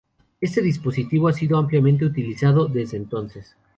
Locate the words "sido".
1.33-1.59